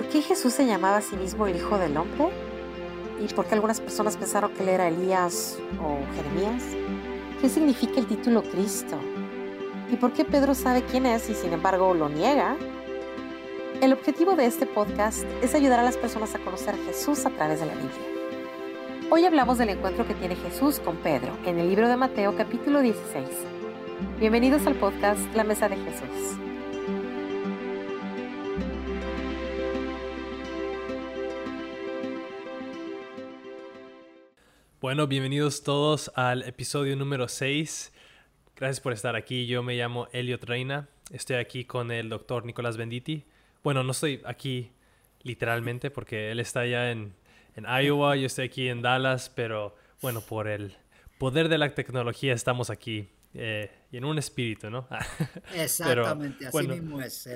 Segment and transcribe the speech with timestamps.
[0.00, 2.30] ¿Por qué Jesús se llamaba a sí mismo el Hijo del Hombre?
[3.20, 6.62] ¿Y por qué algunas personas pensaron que él era Elías o Jeremías?
[7.38, 8.98] ¿Qué significa el título Cristo?
[9.92, 12.56] ¿Y por qué Pedro sabe quién es y sin embargo lo niega?
[13.82, 17.30] El objetivo de este podcast es ayudar a las personas a conocer a Jesús a
[17.30, 19.10] través de la Biblia.
[19.10, 22.80] Hoy hablamos del encuentro que tiene Jesús con Pedro en el libro de Mateo capítulo
[22.80, 23.28] 16.
[24.18, 26.49] Bienvenidos al podcast La Mesa de Jesús.
[34.90, 37.92] Bueno, bienvenidos todos al episodio número 6.
[38.56, 39.46] Gracias por estar aquí.
[39.46, 40.88] Yo me llamo Elliot Reina.
[41.12, 43.24] Estoy aquí con el doctor Nicolás Benditi.
[43.62, 44.72] Bueno, no estoy aquí
[45.22, 47.14] literalmente porque él está allá en,
[47.54, 50.76] en Iowa, yo estoy aquí en Dallas, pero bueno, por el
[51.18, 54.88] poder de la tecnología estamos aquí eh, y en un espíritu, ¿no?
[55.54, 57.28] Exactamente, así mismo es,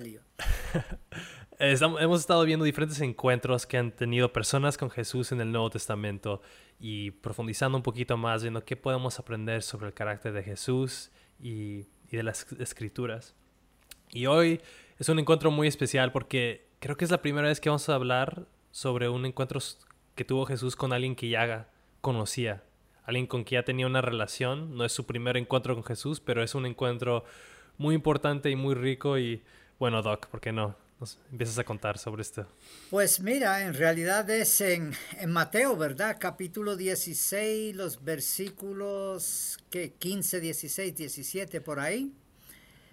[1.59, 6.43] Hemos estado viendo diferentes encuentros que han tenido personas con Jesús en el Nuevo Testamento
[6.81, 11.87] y profundizando un poquito más, viendo qué podemos aprender sobre el carácter de Jesús y,
[12.11, 13.37] y de las escrituras.
[14.11, 14.61] Y hoy
[14.99, 17.95] es un encuentro muy especial porque creo que es la primera vez que vamos a
[17.95, 19.61] hablar sobre un encuentro
[20.17, 21.69] que tuvo Jesús con alguien que ya
[22.01, 22.65] conocía,
[23.05, 24.77] alguien con quien ya tenía una relación.
[24.77, 27.25] No es su primer encuentro con Jesús, pero es un encuentro
[27.79, 29.19] muy importante y muy rico.
[29.19, 29.45] Y
[29.79, 30.84] bueno, Doc, ¿por qué no?
[31.01, 32.47] Nos empiezas a contar sobre esto.
[32.91, 36.17] Pues mira, en realidad es en, en Mateo, ¿verdad?
[36.21, 42.15] Capítulo 16, los versículos que 15, 16, 17 por ahí.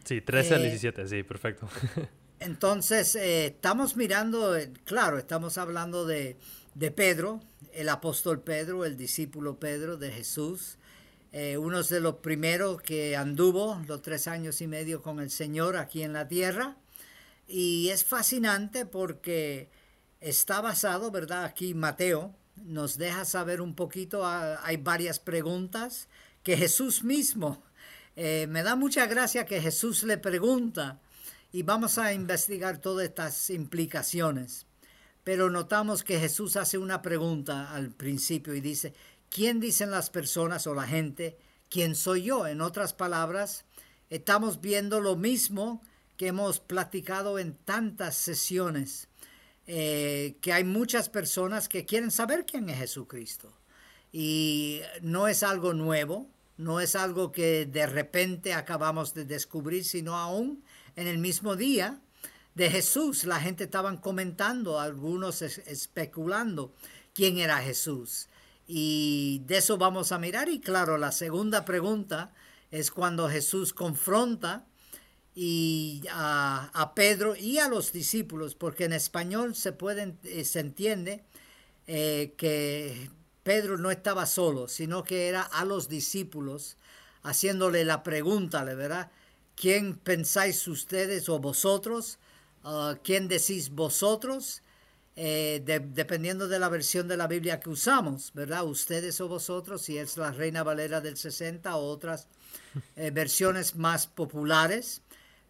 [0.04, 1.70] Sí, 13 al 17, eh, sí, perfecto.
[2.40, 6.38] entonces, eh, estamos mirando, eh, claro, estamos hablando de,
[6.74, 7.40] de, Pedro,
[7.72, 10.78] el apóstol Pedro, el discípulo Pedro de Jesús,
[11.58, 16.04] uno de los primeros que anduvo los tres años y medio con el Señor aquí
[16.04, 16.76] en la tierra.
[17.52, 19.70] Y es fascinante porque
[20.22, 21.44] está basado, ¿verdad?
[21.44, 26.08] Aquí Mateo nos deja saber un poquito, ah, hay varias preguntas
[26.44, 27.62] que Jesús mismo,
[28.16, 31.02] eh, me da mucha gracia que Jesús le pregunta
[31.52, 34.66] y vamos a investigar todas estas implicaciones.
[35.26, 38.94] Pero notamos que Jesús hace una pregunta al principio y dice,
[39.30, 41.38] ¿quién dicen las personas o la gente?
[41.70, 42.48] ¿Quién soy yo?
[42.48, 43.66] En otras palabras,
[44.10, 45.82] estamos viendo lo mismo
[46.22, 49.08] que hemos platicado en tantas sesiones,
[49.66, 53.52] eh, que hay muchas personas que quieren saber quién es Jesucristo.
[54.12, 60.16] Y no es algo nuevo, no es algo que de repente acabamos de descubrir, sino
[60.16, 60.64] aún
[60.96, 62.00] en el mismo día
[62.54, 66.76] de Jesús, la gente estaban comentando, algunos especulando
[67.16, 68.30] quién era Jesús.
[68.68, 70.50] Y de eso vamos a mirar.
[70.50, 72.32] Y claro, la segunda pregunta
[72.70, 74.68] es cuando Jesús confronta
[75.34, 81.24] y a, Pedro y a los discípulos, porque en español se, puede, eh, se entiende
[81.88, 83.10] eh, que
[83.44, 86.78] Pedro no estaba solo, sino que era a los discípulos
[87.24, 89.12] haciéndole la pregunta, ¿verdad?
[89.56, 92.20] ¿Quién pensáis ustedes o vosotros?
[92.64, 94.64] Ah, ¿Quién decís vosotros?
[95.16, 98.66] Eh, dependiendo de la versión de la Biblia que usamos, ¿verdad?
[98.66, 102.28] Ustedes o vosotros, si es la Reina Valera del 60 o otras
[102.96, 105.02] versiones más populares.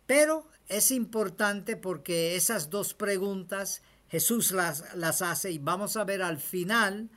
[0.05, 6.21] Pero es importante porque esas dos preguntas Jesús las, las hace y vamos a ver
[6.21, 7.09] al final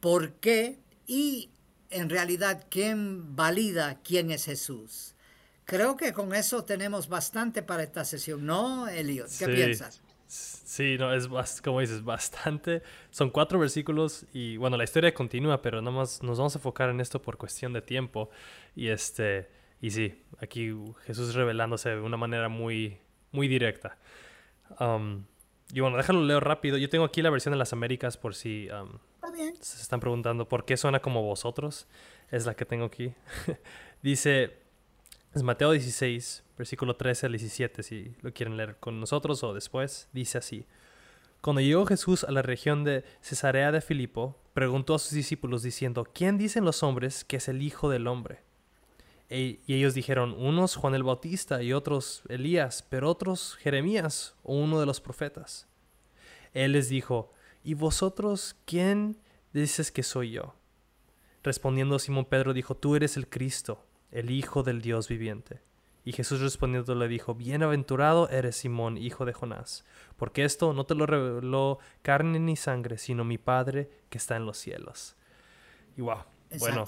[0.00, 1.50] por qué y
[1.90, 5.14] en realidad quién valida quién es Jesús.
[5.64, 9.28] Creo que con eso tenemos bastante para esta sesión, ¿no, Elliot?
[9.38, 10.02] ¿Qué piensas?
[10.26, 11.28] Sí, no, es
[11.60, 12.82] como dices, bastante.
[13.10, 16.88] Son cuatro versículos y bueno, la historia continúa, pero nada más nos vamos a enfocar
[16.88, 18.30] en esto por cuestión de tiempo.
[18.74, 19.50] Y este,
[19.82, 20.72] y sí, aquí
[21.04, 22.98] Jesús revelándose de una manera muy,
[23.32, 23.98] muy directa.
[24.78, 25.24] Um,
[25.72, 26.78] y bueno, déjalo leo rápido.
[26.78, 29.00] Yo tengo aquí la versión de las Américas por si um,
[29.60, 31.88] se están preguntando por qué suena como vosotros.
[32.30, 33.12] Es la que tengo aquí.
[34.02, 34.56] Dice,
[35.34, 40.08] es Mateo 16, versículo 13 al 17, si lo quieren leer con nosotros o después.
[40.12, 40.64] Dice así.
[41.40, 46.04] Cuando llegó Jesús a la región de Cesarea de Filipo, preguntó a sus discípulos diciendo,
[46.04, 48.44] ¿quién dicen los hombres que es el Hijo del Hombre?
[49.34, 54.78] Y ellos dijeron, unos Juan el Bautista y otros Elías, pero otros Jeremías o uno
[54.78, 55.66] de los profetas.
[56.52, 57.32] Él les dijo,
[57.64, 59.16] ¿y vosotros quién
[59.54, 60.54] dices que soy yo?
[61.42, 65.62] Respondiendo Simón Pedro dijo, tú eres el Cristo, el Hijo del Dios viviente.
[66.04, 69.84] Y Jesús respondiendo le dijo, Bienaventurado eres Simón, hijo de Jonás,
[70.16, 74.44] porque esto no te lo reveló carne ni sangre, sino mi Padre que está en
[74.44, 75.14] los cielos.
[75.96, 76.24] Y wow,
[76.58, 76.86] bueno,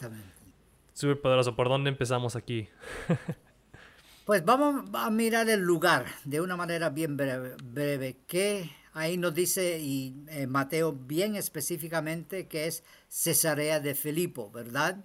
[0.94, 1.54] súper poderoso.
[1.54, 2.68] ¿Por dónde empezamos aquí?
[4.24, 8.16] pues vamos a mirar el lugar de una manera bien breve.
[8.26, 15.04] ¿Qué ahí nos dice y eh, Mateo bien específicamente que es Cesarea de Filipo, ¿verdad?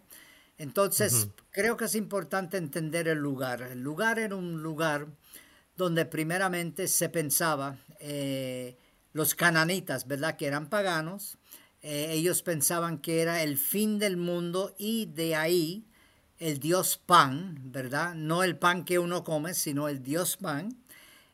[0.57, 3.61] Entonces, creo que es importante entender el lugar.
[3.61, 5.07] El lugar era un lugar
[5.77, 8.77] donde primeramente se pensaba, eh,
[9.13, 10.35] los cananitas, ¿verdad?
[10.35, 11.37] Que eran paganos,
[11.81, 15.85] eh, ellos pensaban que era el fin del mundo y de ahí
[16.37, 18.15] el dios pan, ¿verdad?
[18.15, 20.77] No el pan que uno come, sino el dios pan,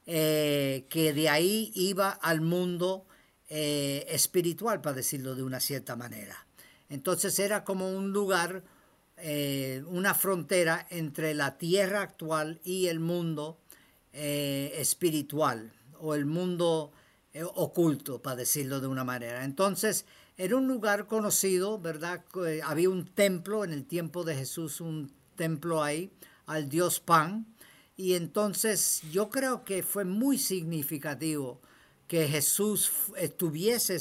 [0.06, 3.06] eh, que de ahí iba al mundo
[3.48, 6.46] espiritual, para decirlo de una cierta manera.
[6.90, 8.64] Entonces era como un lugar
[9.18, 13.58] eh, una frontera entre la tierra actual y el mundo
[14.12, 16.92] eh, espiritual o el mundo
[17.36, 19.44] eh, oculto, para decirlo de una manera.
[19.44, 20.06] Entonces,
[20.38, 22.26] era un lugar conocido, ¿verdad?
[22.64, 26.12] Había un templo en el tiempo de Jesús, un templo ahí
[26.48, 27.46] al dios Pan.
[27.96, 31.62] Y entonces yo creo que fue muy significativo
[32.08, 33.98] que Jesús estuviese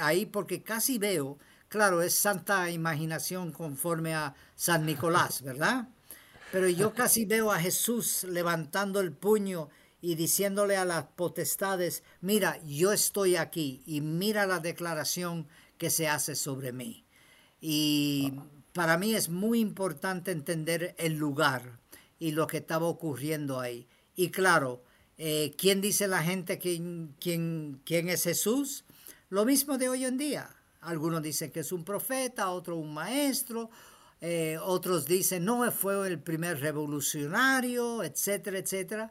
[0.00, 1.38] ahí porque casi veo
[1.68, 5.88] Claro, es santa imaginación conforme a San Nicolás, ¿verdad?
[6.52, 9.68] Pero yo casi veo a Jesús levantando el puño
[10.06, 15.48] y diciéndole a las potestades, mira, yo estoy aquí y mira la declaración
[15.78, 17.04] que se hace sobre mí.
[17.60, 18.32] Y
[18.72, 21.80] para mí es muy importante entender el lugar
[22.20, 23.88] y lo que estaba ocurriendo ahí.
[24.14, 24.84] Y claro,
[25.18, 28.84] eh, ¿quién dice la gente quién, quién, quién es Jesús?
[29.28, 30.54] Lo mismo de hoy en día.
[30.82, 33.70] Algunos dicen que es un profeta, otros un maestro,
[34.20, 39.10] eh, otros dicen no, fue el primer revolucionario, etcétera, etcétera.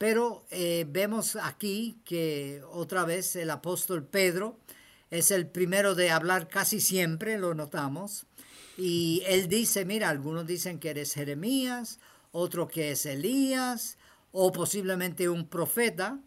[0.00, 4.56] Pero eh, vemos aquí que otra vez el apóstol Pedro
[5.10, 8.24] es el primero de hablar casi siempre, lo notamos.
[8.78, 12.00] Y él dice, mira, algunos dicen que eres Jeremías,
[12.32, 13.98] otro que es Elías,
[14.32, 16.18] o posiblemente un profeta.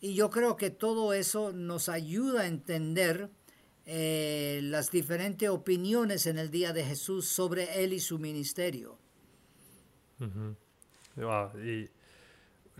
[0.00, 3.28] Y yo creo que todo eso nos ayuda a entender
[3.84, 8.96] eh, las diferentes opiniones en el día de Jesús sobre él y su ministerio.
[11.62, 11.90] y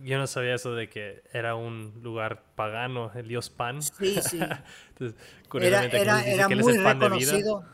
[0.03, 3.83] yo no sabía eso de que era un lugar pagano, el dios Pan.
[3.83, 4.41] Sí, sí.
[5.61, 7.65] era, era, muy reconocido.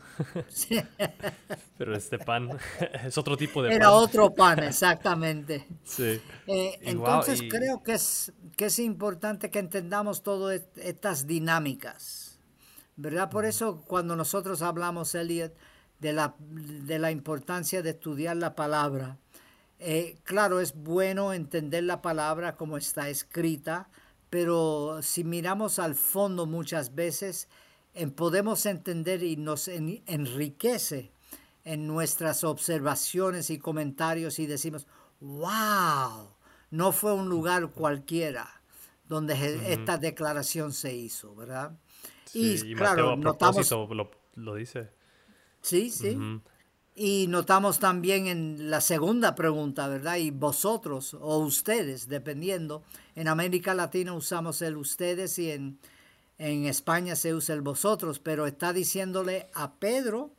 [1.77, 2.57] Pero este pan
[3.03, 3.77] es otro tipo de pan.
[3.77, 5.67] Era otro pan, exactamente.
[5.83, 6.21] Sí.
[6.47, 12.35] Eh, entonces creo que es, que es importante que entendamos todas estas dinámicas.
[12.95, 13.29] ¿verdad?
[13.29, 15.53] Por eso cuando nosotros hablamos, Elliot,
[15.99, 19.17] de la, de la importancia de estudiar la palabra,
[19.79, 23.89] eh, claro, es bueno entender la palabra como está escrita,
[24.29, 27.47] pero si miramos al fondo muchas veces,
[28.15, 31.11] podemos entender y nos enriquece
[31.63, 34.87] en nuestras observaciones y comentarios y decimos,
[35.19, 36.29] wow,
[36.71, 38.61] no fue un lugar cualquiera
[39.07, 41.77] donde esta declaración se hizo, ¿verdad?
[42.33, 43.71] y, claro, notamos.
[44.35, 44.89] Lo, dice.
[45.61, 46.17] Sí, sí.
[46.97, 50.15] Y notamos también en la segunda pregunta, ¿verdad?
[50.15, 52.83] Y vosotros o ustedes, dependiendo.
[53.15, 55.77] En América Latina usamos el ustedes y en,
[56.37, 60.31] en España se usa el vosotros, pero está diciéndole a Pedro,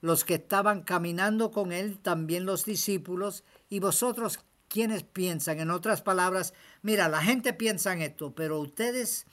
[0.00, 5.60] los que estaban caminando con él, también los discípulos, y vosotros, quienes piensan?
[5.60, 9.26] En otras palabras, mira, la gente piensa en esto, pero ustedes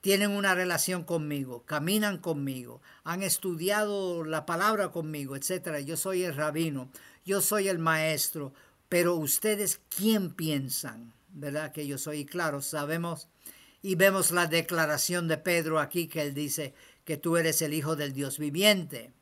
[0.00, 5.80] tienen una relación conmigo, caminan conmigo, han estudiado la palabra conmigo, etcétera.
[5.80, 6.90] Yo soy el rabino,
[7.24, 8.52] yo soy el maestro,
[8.88, 11.72] pero ustedes quién piensan, ¿verdad?
[11.72, 12.20] Que yo soy.
[12.20, 13.28] Y claro, sabemos
[13.82, 17.96] y vemos la declaración de Pedro aquí que él dice que tú eres el hijo
[17.96, 19.12] del Dios viviente.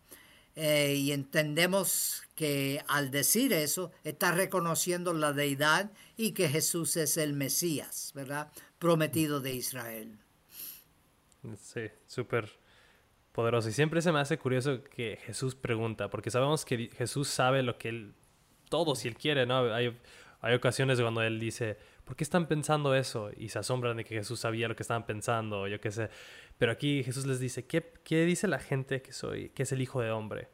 [0.60, 7.16] Eh, y entendemos que al decir eso está reconociendo la deidad y que Jesús es
[7.16, 8.50] el Mesías, ¿verdad?
[8.80, 10.18] Prometido de Israel.
[11.56, 12.50] Sí, súper
[13.32, 13.68] poderoso.
[13.68, 17.78] Y siempre se me hace curioso que Jesús pregunta, porque sabemos que Jesús sabe lo
[17.78, 18.14] que él,
[18.68, 19.72] todo si él quiere, ¿no?
[19.72, 19.96] Hay,
[20.40, 23.30] hay ocasiones cuando él dice, ¿por qué están pensando eso?
[23.36, 26.10] Y se asombran de que Jesús sabía lo que estaban pensando, yo qué sé.
[26.58, 29.80] Pero aquí Jesús les dice, ¿qué, qué dice la gente que soy, que es el
[29.80, 30.48] Hijo de Hombre?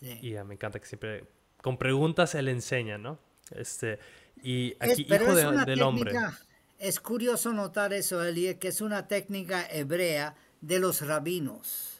[0.00, 1.24] Y me encanta que siempre,
[1.62, 3.18] con preguntas él enseña, ¿no?
[3.50, 3.98] Este,
[4.42, 6.12] y aquí, Hijo del Hombre.
[6.78, 11.94] Es curioso notar eso, Eli, que es una técnica hebrea de los rabinos.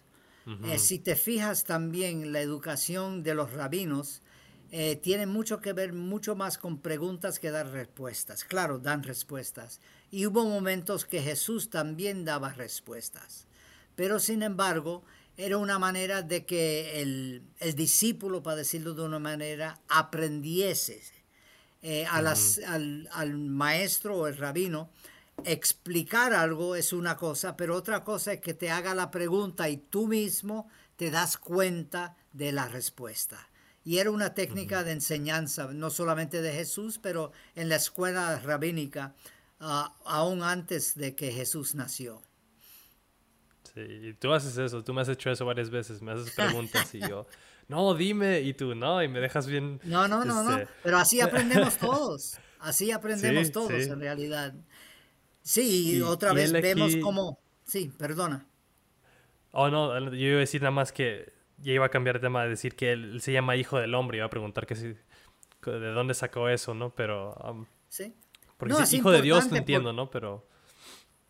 [0.64, 4.22] Eh, si te fijas también, la educación de los rabinos
[4.70, 8.44] eh, tiene mucho que ver, mucho más con preguntas que dar respuestas.
[8.44, 9.80] Claro, dan respuestas.
[10.10, 13.46] Y hubo momentos que Jesús también daba respuestas.
[13.94, 15.02] Pero sin embargo,
[15.36, 21.02] era una manera de que el, el discípulo, para decirlo de una manera, aprendiese
[21.82, 24.90] eh, al, al, maestro o el rabino
[25.44, 29.76] explicar algo es una cosa, pero otra cosa es que te haga la pregunta y
[29.76, 33.48] tú mismo te das cuenta de la respuesta.
[33.84, 39.14] Y era una técnica de enseñanza, no solamente de Jesús, pero en la escuela rabínica,
[39.60, 42.20] ah, aún antes de que Jesús nació.
[43.72, 46.94] Sí, y tú haces eso, tú me has hecho eso varias veces, me haces preguntas
[46.94, 47.26] y yo,
[47.68, 49.80] no, dime, y tú, no, y me dejas bien.
[49.84, 54.54] No, no, no, no, este, pero así aprendemos todos, así aprendemos todos en realidad.
[55.42, 58.46] Sí, y, otra vez vemos como, sí, perdona.
[59.52, 62.44] Oh, no, yo iba a decir nada más que ya iba a cambiar de tema,
[62.44, 65.92] de decir que él, se llama hijo del hombre, iba a preguntar que si, de
[65.92, 66.94] dónde sacó eso, ¿no?
[66.94, 67.34] Pero...
[67.44, 68.14] Um, sí.
[68.56, 70.10] Porque si hijo de Dios lo entiendo, ¿no?
[70.10, 70.46] Pero,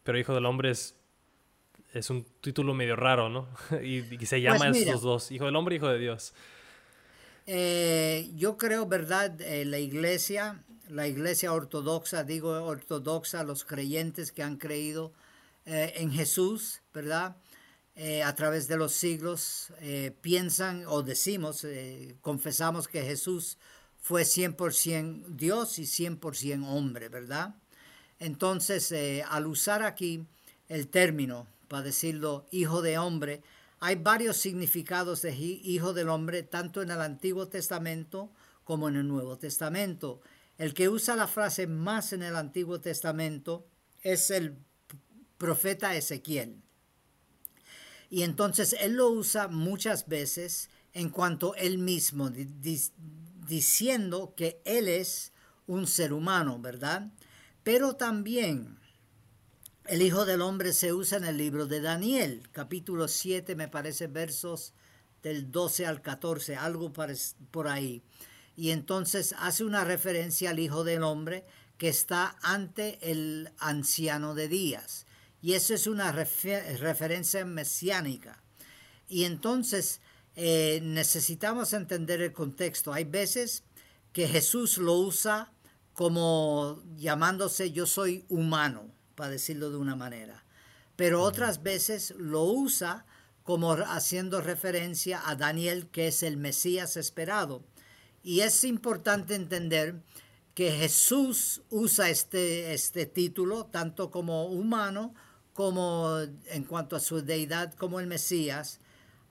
[0.03, 0.98] pero hijo del hombre es,
[1.93, 3.49] es un título medio raro, ¿no?
[3.83, 6.35] y, se llama pues esos dos, hijo del hombre y hijo de Dios.
[7.47, 9.41] Eh, yo creo, ¿verdad?
[9.41, 15.13] Eh, la iglesia, la iglesia ortodoxa, digo ortodoxa, los creyentes que han creído
[15.65, 17.37] eh, en Jesús, ¿verdad?
[18.25, 19.73] A través de los siglos
[20.21, 21.67] piensan o decimos,
[22.21, 23.59] confesamos que Jesús
[24.01, 27.57] fue 100% Dios y 100% hombre, ¿verdad?
[28.21, 28.95] Entonces,
[29.29, 30.25] al usar aquí
[30.69, 33.43] el término, para decirlo, hijo de hombre,
[33.81, 38.33] hay varios significados de hijo del hombre, tanto en el Antiguo Testamento
[38.65, 40.21] como en el Nuevo Testamento.
[40.57, 43.67] El que usa la frase más en el Antiguo Testamento
[44.03, 44.59] es el
[45.37, 46.61] profeta Ezequiel.
[48.11, 52.31] Y entonces él lo usa muchas veces en cuanto él mismo,
[53.47, 55.33] diciendo que él es
[55.67, 57.13] un ser humano, ¿verdad?
[57.63, 58.79] Pero también
[59.89, 64.07] el Hijo del Hombre se usa en el libro de Daniel, capítulo 7, me parece,
[64.07, 64.75] versos
[65.23, 68.03] del 12 al 14, algo por ahí.
[68.55, 71.47] Y entonces hace una referencia al Hijo del Hombre
[71.79, 75.07] que está ante el anciano de días.
[75.41, 78.43] Y eso es una referencia mesiánica.
[79.09, 80.03] Y entonces
[80.37, 82.93] eh, necesitamos entender el contexto.
[82.93, 83.63] Hay veces
[84.13, 85.51] que Jesús lo usa
[85.95, 90.45] como llamándose yo soy humano, para decirlo de una manera.
[90.95, 93.05] Pero otras veces lo usa
[93.43, 97.65] como haciendo referencia a Daniel, que es el Mesías esperado.
[98.23, 99.97] Y es importante entender
[100.55, 105.15] que Jesús usa este, este título tanto como humano
[105.53, 108.79] como en cuanto a su deidad como el Mesías,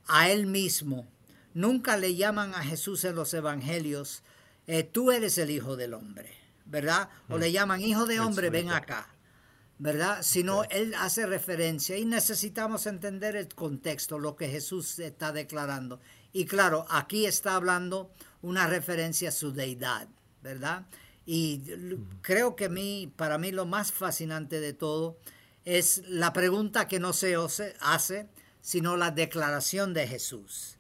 [0.08, 1.08] a él mismo.
[1.54, 4.24] Nunca le llaman a Jesús en los evangelios,
[4.68, 6.34] eh, tú eres el Hijo del Hombre,
[6.66, 7.10] ¿verdad?
[7.30, 7.54] O le mm.
[7.54, 9.08] llaman Hijo de Hombre, ven acá,
[9.80, 10.24] ¿verdad?
[10.24, 16.00] Sino él hace referencia y necesitamos entender el contexto, lo que Jesús está declarando.
[16.34, 20.08] Y claro, aquí está hablando una referencia a su deidad,
[20.42, 20.86] ¿verdad?
[21.26, 21.62] Y
[22.22, 25.18] creo que mí, para mí lo más fascinante de todo
[25.66, 27.36] es la pregunta que no se
[27.82, 28.30] hace,
[28.62, 30.78] sino la declaración de Jesús,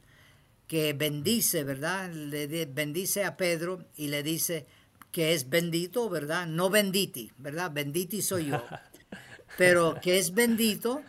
[0.67, 2.09] que bendice, ¿verdad?
[2.11, 4.65] Le bendice a Pedro y le dice
[5.17, 6.45] que es bendito, ¿verdad?
[6.45, 7.71] No benditi, ¿verdad?
[7.71, 8.63] Benditi soy yo,
[9.57, 11.01] pero que es bendito,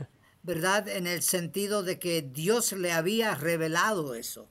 [0.43, 0.89] ¿verdad?
[0.89, 4.49] En el sentido de que Dios le había revelado eso.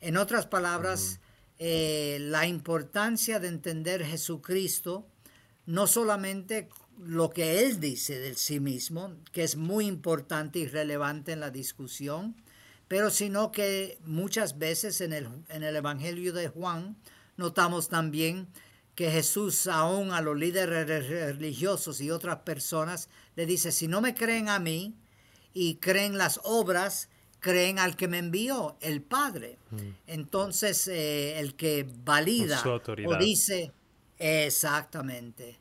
[0.00, 1.20] En otras palabras,
[1.60, 5.06] eh, la importancia de entender Jesucristo
[5.66, 6.68] no solamente
[6.98, 11.52] lo que él dice de sí mismo, que es muy importante y relevante en la
[11.52, 12.34] discusión,
[12.88, 16.96] pero sino que muchas veces en el, en el Evangelio de Juan
[17.36, 18.48] notamos también
[18.94, 24.14] que Jesús aún a los líderes religiosos y otras personas le dice, si no me
[24.14, 24.94] creen a mí
[25.54, 27.08] y creen las obras,
[27.40, 29.58] creen al que me envió, el Padre.
[29.70, 29.76] Mm.
[30.06, 32.62] Entonces, eh, el que valida
[33.06, 33.72] o dice,
[34.18, 35.58] exactamente,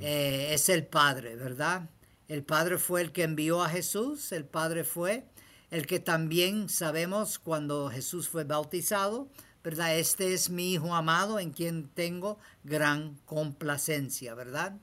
[0.00, 1.88] eh, es el Padre, ¿verdad?
[2.28, 5.26] El Padre fue el que envió a Jesús, el Padre fue
[5.70, 9.28] el que también sabemos cuando Jesús fue bautizado,
[9.62, 9.96] ¿verdad?
[9.96, 14.76] Este es mi Hijo amado en quien tengo gran complacencia, ¿verdad?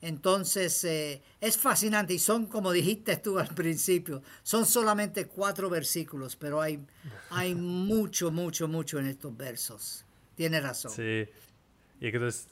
[0.00, 6.34] Entonces, eh, es fascinante y son, como dijiste tú al principio, son solamente cuatro versículos,
[6.34, 6.84] pero hay,
[7.30, 10.04] hay mucho, mucho, mucho en estos versos.
[10.34, 10.90] Tiene razón.
[10.90, 11.24] Sí.
[12.00, 12.48] Y entonces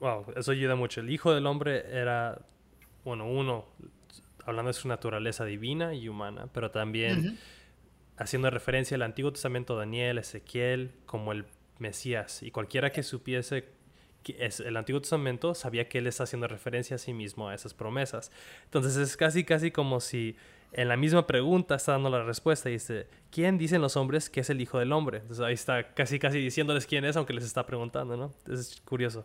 [0.00, 1.00] wow, eso ayuda mucho.
[1.00, 2.40] El Hijo del Hombre era,
[3.04, 3.66] bueno, uno,
[4.44, 7.38] hablando de su naturaleza divina y humana, pero también
[8.20, 11.46] haciendo referencia al Antiguo Testamento, Daniel, Ezequiel, como el
[11.78, 12.42] Mesías.
[12.42, 13.64] Y cualquiera que supiese
[14.22, 17.54] que es el Antiguo Testamento sabía que él está haciendo referencia a sí mismo a
[17.54, 18.30] esas promesas.
[18.64, 20.36] Entonces es casi, casi como si
[20.72, 24.40] en la misma pregunta está dando la respuesta y dice, ¿quién dicen los hombres que
[24.40, 25.18] es el Hijo del Hombre?
[25.18, 28.34] Entonces ahí está casi, casi diciéndoles quién es, aunque les está preguntando, ¿no?
[28.46, 29.24] Es curioso.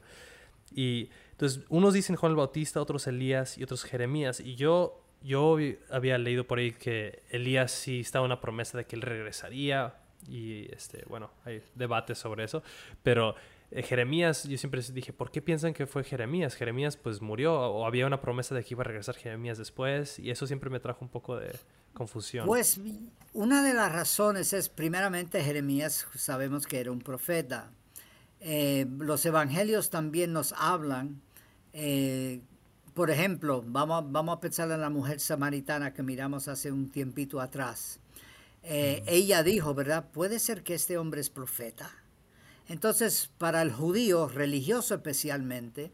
[0.74, 4.40] Y entonces, unos dicen Juan el Bautista, otros Elías y otros Jeremías.
[4.40, 5.58] Y yo, yo
[5.90, 9.96] había leído por ahí que Elías sí estaba una promesa de que él regresaría.
[10.28, 12.64] Y este, bueno, hay debates sobre eso.
[13.04, 13.36] Pero
[13.72, 16.56] eh, Jeremías, yo siempre dije, ¿por qué piensan que fue Jeremías?
[16.56, 20.30] Jeremías pues murió o había una promesa de que iba a regresar Jeremías después y
[20.30, 21.52] eso siempre me trajo un poco de
[21.94, 22.46] confusión.
[22.46, 22.80] Pues
[23.34, 27.72] una de las razones es, primeramente, Jeremías sabemos que era un profeta.
[28.40, 31.22] Eh, los evangelios también nos hablan,
[31.74, 32.42] eh,
[32.96, 37.40] por ejemplo, vamos, vamos a pensar en la mujer samaritana que miramos hace un tiempito
[37.40, 38.00] atrás.
[38.64, 40.10] Ella dijo, ¿verdad?
[40.12, 41.92] Puede ser que este hombre es profeta.
[42.68, 45.92] Entonces, para el judío religioso especialmente,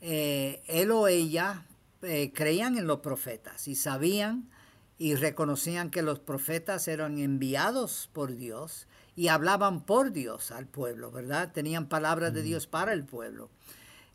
[0.00, 1.64] eh, él o ella
[2.02, 4.50] eh, creían en los profetas y sabían
[4.98, 11.10] y reconocían que los profetas eran enviados por Dios y hablaban por Dios al pueblo,
[11.10, 11.52] ¿verdad?
[11.52, 13.50] Tenían palabras de Dios para el pueblo.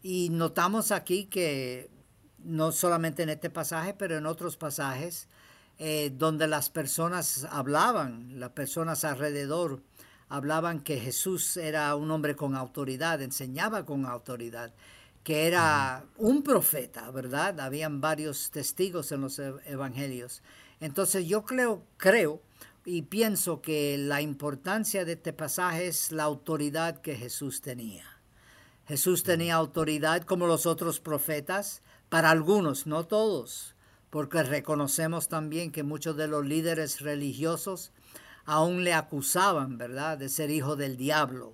[0.03, 1.89] Y notamos aquí que
[2.47, 5.27] no solamente en este pasaje, pero en otros pasajes,
[5.79, 9.83] eh, donde las personas hablaban, las personas alrededor,
[10.29, 14.73] hablaban que Jesús era un hombre con autoridad, enseñaba con autoridad,
[15.23, 17.59] que era un profeta, ¿verdad?
[17.59, 20.41] Habían varios testigos en los evangelios.
[20.79, 22.41] Entonces yo creo, creo
[22.85, 28.05] y pienso que la importancia de este pasaje es la autoridad que Jesús tenía.
[28.87, 33.75] Jesús tenía autoridad como los otros profetas, para algunos, no todos,
[34.09, 37.91] porque reconocemos también que muchos de los líderes religiosos
[38.45, 41.53] aún le acusaban, ¿verdad?, de ser hijo del diablo,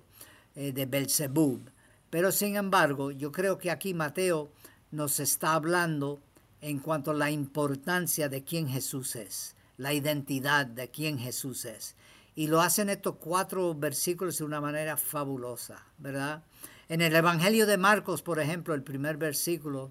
[0.54, 1.60] eh, de Belzebub.
[2.08, 4.52] Pero sin embargo, yo creo que aquí Mateo
[4.92, 6.20] nos está hablando
[6.60, 11.96] en cuanto a la importancia de quién Jesús es, la identidad de quién Jesús es.
[12.36, 16.44] Y lo hacen estos cuatro versículos de una manera fabulosa, ¿verdad?
[16.88, 19.90] En el Evangelio de Marcos, por ejemplo, el primer versículo,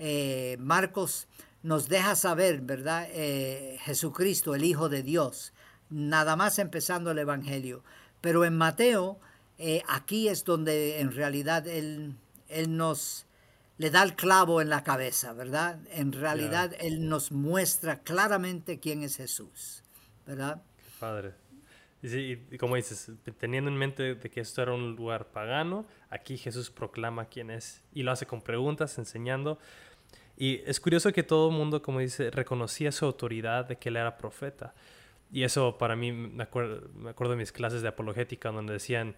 [0.00, 1.28] eh, Marcos
[1.62, 3.06] nos deja saber, ¿verdad?
[3.12, 5.52] Eh, Jesucristo, el Hijo de Dios,
[5.90, 7.84] nada más empezando el Evangelio.
[8.22, 9.20] Pero en Mateo,
[9.58, 12.16] eh, aquí es donde en realidad él,
[12.48, 13.26] él, nos
[13.76, 15.78] le da el clavo en la cabeza, ¿verdad?
[15.92, 19.82] En realidad Él nos muestra claramente quién es Jesús,
[20.26, 20.62] ¿verdad?
[20.98, 21.34] Padre.
[22.02, 26.70] Y, como dices, teniendo en mente de que esto era un lugar pagano, aquí Jesús
[26.70, 29.58] proclama quién es y lo hace con preguntas, enseñando.
[30.40, 33.96] Y es curioso que todo el mundo, como dice, reconocía su autoridad de que él
[33.96, 34.72] era profeta.
[35.30, 39.16] Y eso para mí, me acuerdo, me acuerdo de mis clases de apologética donde decían,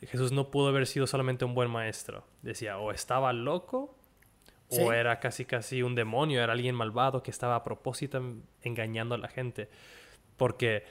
[0.00, 2.24] Jesús no pudo haber sido solamente un buen maestro.
[2.42, 3.96] Decía, o estaba loco,
[4.68, 8.20] o era casi casi un demonio, era alguien malvado que estaba a propósito
[8.62, 9.68] engañando a la gente.
[10.36, 10.82] Porque,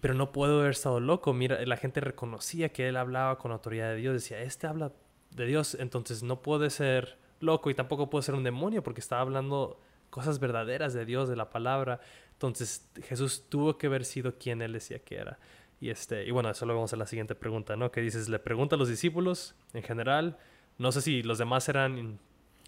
[0.00, 1.32] pero no puedo haber estado loco.
[1.32, 4.14] Mira, la gente reconocía que él hablaba con autoridad de Dios.
[4.14, 4.90] Decía, este habla
[5.30, 9.22] de Dios, entonces no puede ser loco y tampoco puede ser un demonio porque estaba
[9.22, 9.80] hablando
[10.10, 12.00] cosas verdaderas de Dios, de la palabra.
[12.32, 15.38] Entonces Jesús tuvo que haber sido quien él decía que era.
[15.80, 17.90] Y, este, y bueno, eso lo vamos a la siguiente pregunta, ¿no?
[17.90, 20.38] Que dices, le pregunta a los discípulos en general,
[20.78, 22.18] no sé si los demás eran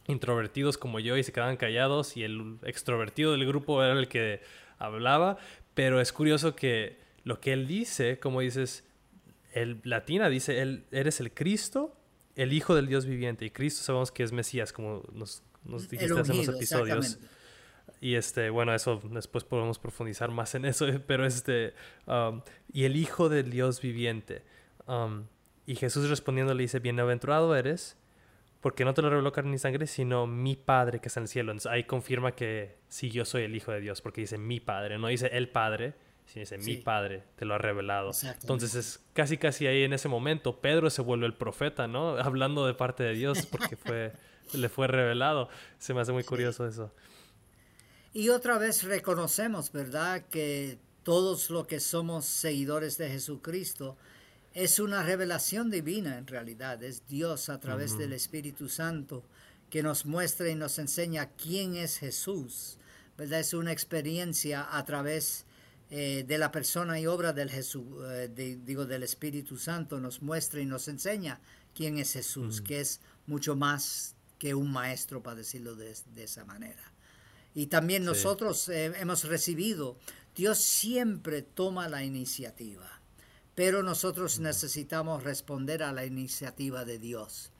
[0.06, 4.40] introvertidos como yo y se quedaban callados y el extrovertido del grupo era el que
[4.78, 5.38] hablaba,
[5.74, 8.84] pero es curioso que lo que él dice, como dices,
[9.52, 11.96] el latina dice, él, eres el Cristo,
[12.36, 16.18] el Hijo del Dios viviente, y Cristo sabemos que es Mesías, como nos, nos dijiste
[16.20, 17.18] hace unos episodios.
[18.00, 21.72] Y este, bueno, eso después podemos profundizar más en eso, pero este,
[22.06, 24.44] um, y el Hijo del Dios viviente.
[24.86, 25.24] Um,
[25.66, 27.96] y Jesús respondiendo le dice, bienaventurado eres,
[28.60, 31.28] porque no te lo reveló carne ni sangre, sino mi Padre que está en el
[31.28, 31.52] cielo.
[31.52, 34.98] Entonces ahí confirma que sí, yo soy el Hijo de Dios, porque dice mi Padre,
[34.98, 35.94] no dice el Padre,
[36.26, 38.10] sino dice mi Padre, te lo ha revelado.
[38.40, 42.16] Entonces es casi, casi ahí en ese momento, Pedro se vuelve el profeta, ¿no?
[42.18, 44.12] Hablando de parte de Dios, porque fue,
[44.52, 45.48] le fue revelado.
[45.78, 46.92] Se me hace muy curioso eso.
[48.12, 53.96] Y otra vez reconocemos, ¿verdad?, que todos los que somos seguidores de Jesucristo
[54.54, 59.22] es una revelación divina en realidad, es Dios a través del Espíritu Santo
[59.68, 62.78] que nos muestra y nos enseña quién es Jesús,
[63.18, 63.40] ¿verdad?
[63.40, 65.44] Es una experiencia a través
[65.90, 70.60] eh, de la persona y obra del Jesús, eh, digo, del Espíritu Santo, nos muestra
[70.60, 71.40] y nos enseña
[71.74, 76.92] quién es Jesús, que es mucho más que un maestro, para decirlo de esa manera.
[77.56, 79.96] Y también nosotros eh, hemos recibido,
[80.34, 83.00] Dios siempre toma la iniciativa,
[83.54, 87.50] pero nosotros necesitamos responder a la iniciativa de Dios.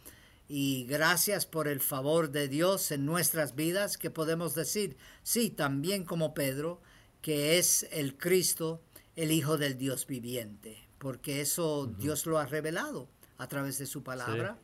[0.48, 6.04] Y gracias por el favor de Dios en nuestras vidas que podemos decir, sí, también
[6.04, 6.82] como Pedro,
[7.22, 8.82] que es el Cristo,
[9.16, 14.02] el Hijo del Dios viviente, porque eso Dios lo ha revelado a través de su
[14.02, 14.58] palabra.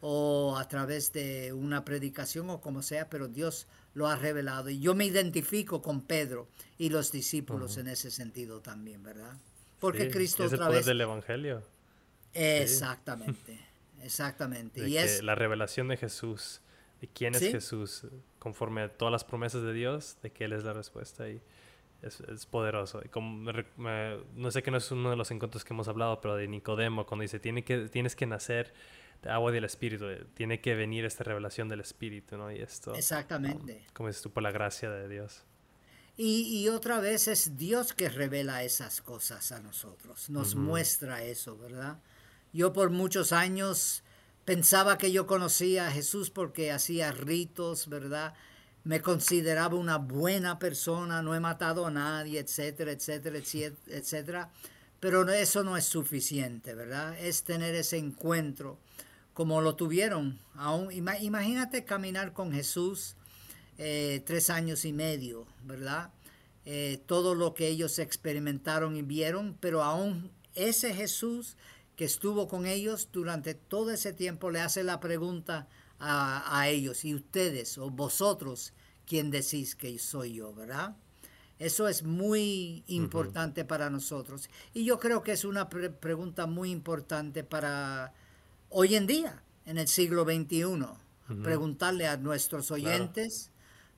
[0.00, 4.70] o a través de una predicación o como sea, pero Dios lo ha revelado.
[4.70, 6.46] Y yo me identifico con Pedro
[6.78, 9.36] y los discípulos en ese sentido también, ¿verdad?
[9.80, 11.64] Porque Cristo es el poder del Evangelio.
[12.32, 13.58] Exactamente,
[14.02, 14.88] exactamente.
[14.88, 16.60] y es la revelación de Jesús,
[17.00, 18.06] de quién es Jesús,
[18.38, 21.40] conforme a todas las promesas de Dios, de que Él es la respuesta y
[22.02, 23.02] es, es poderoso.
[23.16, 27.06] No sé que no es uno de los encuentros que hemos hablado, pero de Nicodemo,
[27.06, 28.72] cuando dice, Tiene que, tienes que nacer
[29.22, 32.52] de agua del Espíritu, eh, tiene que venir esta revelación del Espíritu, ¿no?
[32.52, 32.94] Y esto...
[32.94, 33.84] Exactamente.
[33.92, 35.44] como dices tú, por la gracia de Dios.
[36.16, 41.56] Y, y, otra vez es Dios que revela esas cosas a nosotros, nos muestra eso,
[41.56, 42.00] ¿verdad?
[42.52, 44.02] Yo por muchos años
[44.44, 48.34] pensaba que yo conocía a Jesús porque hacía ritos, ¿verdad?
[48.84, 54.50] Me consideraba una buena persona, no he matado a nadie, etcétera, etcétera, etcétera.
[55.00, 57.16] Pero eso no es suficiente, ¿verdad?
[57.18, 58.78] Es tener ese encuentro
[59.32, 60.40] como lo tuvieron.
[60.54, 63.14] Aún, imagínate caminar con Jesús
[63.78, 66.10] eh, tres años y medio, ¿verdad?
[66.64, 71.56] Eh, todo lo que ellos experimentaron y vieron, pero aún ese Jesús
[71.94, 75.68] que estuvo con ellos durante todo ese tiempo le hace la pregunta
[76.00, 78.72] a, ellos, y ustedes o vosotros,
[79.06, 80.96] ¿quién decís que soy yo, verdad?
[81.58, 84.48] Eso es muy importante para nosotros.
[84.74, 88.12] Y yo creo que es una pregunta muy importante para
[88.68, 90.86] hoy en día, en el siglo XXI.
[91.42, 93.50] Preguntarle a nuestros oyentes,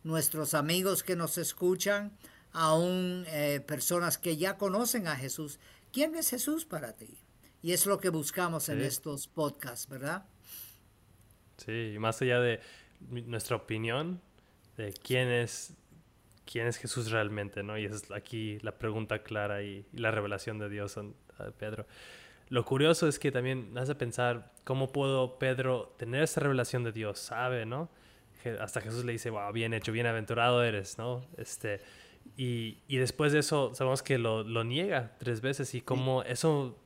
[0.02, 2.16] nuestros amigos que nos escuchan,
[2.52, 5.60] aún eh, personas que ya conocen a Jesús,
[5.92, 7.18] ¿quién es Jesús para ti?
[7.62, 10.24] Y es lo que buscamos en estos podcasts, ¿verdad?
[11.64, 12.60] Sí, más allá de
[13.10, 14.20] nuestra opinión
[14.76, 15.76] de quién es
[16.50, 17.78] quién es Jesús realmente, ¿no?
[17.78, 21.86] Y es aquí la pregunta clara y, la revelación de Dios a Pedro.
[22.48, 27.20] Lo curioso es que también hace pensar cómo puedo Pedro tener esa revelación de Dios,
[27.20, 27.88] sabe, ¿no?
[28.60, 31.24] Hasta Jesús le dice, wow, bien hecho, bienaventurado eres, ¿no?
[31.36, 31.80] Este,
[32.36, 36.76] y, y después de eso sabemos que lo, lo niega tres veces y como eso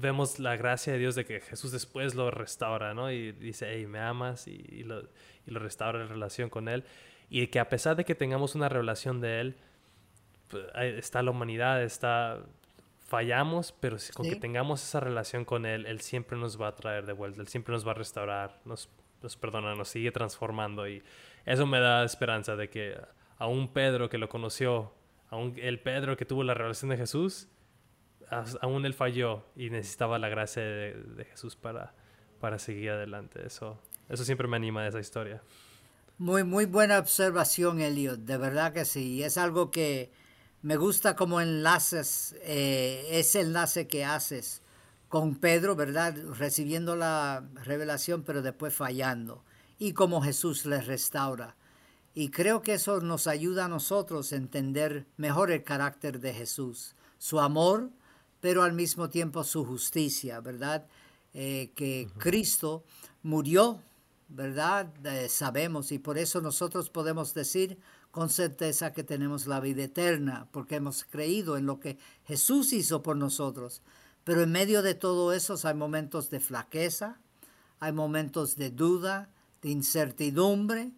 [0.00, 3.10] vemos la gracia de Dios de que Jesús después lo restaura, ¿no?
[3.10, 5.00] Y dice, hey, me amas y, y, lo,
[5.46, 6.84] y lo restaura en relación con Él.
[7.28, 9.56] Y que a pesar de que tengamos una revelación de Él,
[10.48, 10.64] pues,
[10.98, 12.40] está la humanidad, está
[13.12, 17.04] fallamos, pero con que tengamos esa relación con Él, Él siempre nos va a traer
[17.04, 18.88] de vuelta, Él siempre nos va a restaurar, nos,
[19.22, 21.02] nos perdona, nos sigue transformando y
[21.44, 22.98] eso me da esperanza de que
[23.36, 24.94] aún Pedro que lo conoció,
[25.28, 27.48] aún el Pedro que tuvo la revelación de Jesús,
[28.60, 31.94] aún él falló y necesitaba la gracia de, Jesús para,
[32.40, 33.46] para seguir adelante.
[33.46, 35.42] Eso, eso siempre me anima de esa historia.
[36.18, 38.20] Muy, muy buena observación, Elliot.
[38.20, 39.22] De verdad que sí.
[39.22, 40.12] Es algo que,
[40.62, 44.62] me gusta como enlaces, eh, ese enlace que haces
[45.08, 46.14] con Pedro, ¿verdad?
[46.38, 49.44] Recibiendo la revelación, pero después fallando.
[49.78, 51.56] Y como Jesús les restaura.
[52.14, 56.94] Y creo que eso nos ayuda a nosotros a entender mejor el carácter de Jesús,
[57.18, 57.90] su amor,
[58.42, 60.84] pero al mismo tiempo su justicia, ¿verdad?
[61.32, 62.82] Eh, que Cristo
[63.22, 63.80] murió,
[64.26, 64.92] ¿verdad?
[65.06, 67.78] Eh, sabemos y por eso nosotros podemos decir,
[68.10, 73.00] con certeza que tenemos la vida eterna, porque hemos creído en lo que Jesús hizo
[73.00, 73.80] por nosotros.
[74.24, 77.20] Pero en medio de todo eso hay momentos de flaqueza,
[77.78, 79.30] hay momentos de duda,
[79.62, 80.90] de incertidumbre,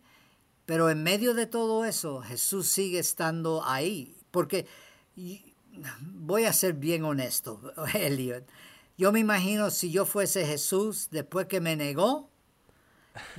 [0.65, 4.67] pero en medio de todo eso Jesús sigue estando ahí, porque
[6.01, 7.61] voy a ser bien honesto,
[7.95, 8.45] Elliot.
[8.97, 12.31] Yo me imagino si yo fuese Jesús después que me negó,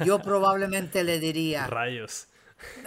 [0.06, 2.28] yo probablemente le diría, rayos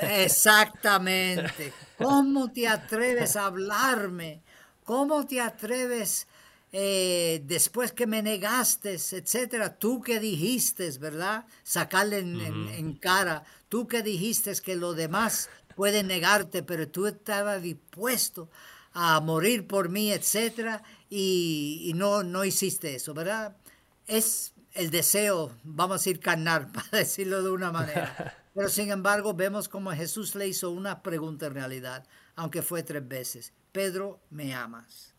[0.00, 1.72] Exactamente.
[1.98, 4.42] ¿Cómo te atreves a hablarme?
[4.84, 6.26] ¿Cómo te atreves
[6.72, 9.76] eh, después que me negaste, etcétera?
[9.78, 11.44] Tú que dijiste, ¿verdad?
[11.62, 13.44] Sacarle en, cara.
[13.68, 18.48] Tú que dijiste que lo demás puede negarte, pero tú estabas dispuesto
[18.92, 23.56] a morir por mí, etcétera, y, no, no hiciste eso, ¿verdad?
[24.06, 28.36] Es el deseo, vamos a ir carnal, para decirlo de una manera.
[28.54, 33.06] Pero sin embargo vemos como Jesús le hizo una pregunta en realidad, aunque fue tres
[33.06, 33.52] veces.
[33.72, 35.14] Pedro, ¿me amas?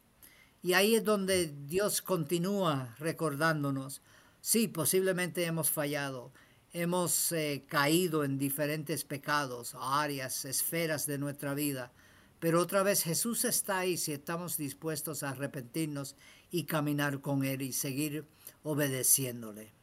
[0.62, 4.01] Y ahí es donde Dios continúa recordándonos,
[4.41, 6.34] sí, posiblemente hemos fallado,
[6.73, 11.93] hemos eh, caído en diferentes pecados, áreas, esferas de nuestra vida,
[12.39, 16.15] pero otra vez Jesús está ahí si estamos dispuestos a arrepentirnos
[16.52, 18.25] y caminar con Él y seguir
[18.63, 19.73] obedeciéndole.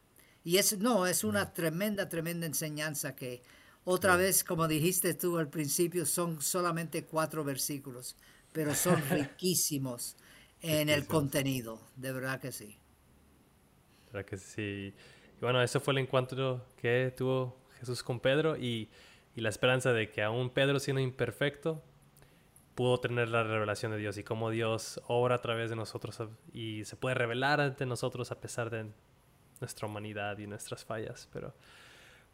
[0.43, 3.43] Y es, no, es una tremenda, tremenda enseñanza que
[3.85, 8.17] otra vez, como dijiste tú al principio, son solamente cuatro versículos,
[8.53, 10.17] pero son riquísimos
[10.63, 12.79] en el contenido, de verdad que sí.
[14.07, 14.95] De verdad que sí.
[15.41, 18.89] bueno, ese fue el encuentro que tuvo Jesús con Pedro y,
[19.35, 21.83] y la esperanza de que aún Pedro siendo imperfecto,
[22.77, 26.21] pudo tener la revelación de Dios y cómo Dios obra a través de nosotros
[26.53, 28.87] y se puede revelar ante nosotros a pesar de
[29.61, 31.29] nuestra humanidad y nuestras fallas.
[31.33, 31.55] Pero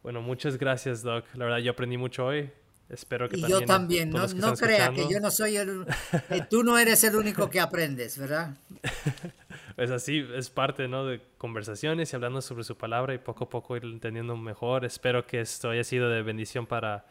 [0.03, 1.25] bueno, muchas gracias, Doc.
[1.33, 2.51] La verdad, yo aprendí mucho hoy.
[2.89, 3.61] Espero que y también.
[3.61, 5.85] Yo también, no, no crea que yo no soy el.
[6.29, 8.57] Eh, tú no eres el único que aprendes, ¿verdad?
[9.77, 11.05] pues así es parte, ¿no?
[11.05, 14.83] De conversaciones y hablando sobre su palabra y poco a poco ir entendiendo mejor.
[14.83, 17.05] Espero que esto haya sido de bendición para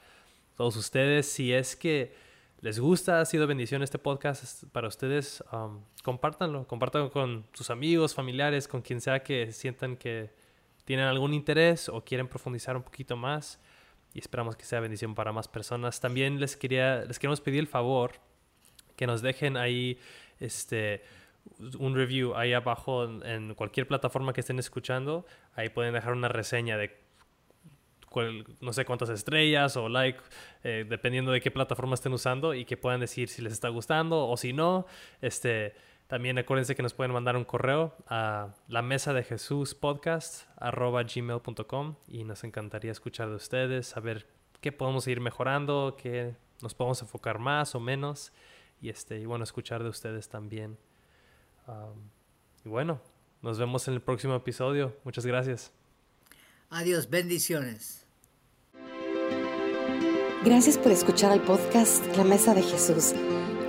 [0.54, 1.32] todos ustedes.
[1.32, 2.14] Si es que
[2.62, 8.14] les gusta, ha sido bendición este podcast para ustedes, um, compártanlo, compártanlo con sus amigos,
[8.14, 10.30] familiares, con quien sea que sientan que
[10.84, 13.60] tienen algún interés o quieren profundizar un poquito más
[14.14, 15.98] y esperamos que sea bendición para más personas.
[15.98, 18.12] También les quería les queremos pedir el favor
[18.94, 19.98] que nos dejen ahí
[20.38, 21.02] este
[21.80, 26.76] un review ahí abajo en cualquier plataforma que estén escuchando, ahí pueden dejar una reseña
[26.76, 26.96] de
[28.60, 30.20] no sé cuántas estrellas o like,
[30.64, 34.26] eh, dependiendo de qué plataforma estén usando y que puedan decir si les está gustando
[34.26, 34.86] o si no.
[35.20, 35.74] Este,
[36.06, 40.46] también acuérdense que nos pueden mandar un correo a la mesa de Jesús podcast
[42.08, 44.26] y nos encantaría escuchar de ustedes, saber
[44.60, 48.32] qué podemos ir mejorando, qué nos podemos enfocar más o menos
[48.80, 50.76] y este y bueno escuchar de ustedes también.
[52.64, 53.00] y bueno,
[53.40, 54.94] nos vemos en el próximo episodio.
[55.04, 55.72] Muchas gracias.
[56.70, 58.01] Adiós, bendiciones.
[60.44, 63.14] Gracias por escuchar el podcast La Mesa de Jesús.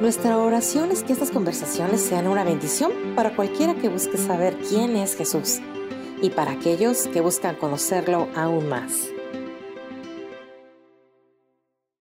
[0.01, 4.95] Nuestra oración es que estas conversaciones sean una bendición para cualquiera que busque saber quién
[4.95, 5.59] es Jesús
[6.19, 9.12] y para aquellos que buscan conocerlo aún más.